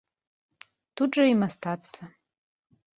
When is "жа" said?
1.19-1.27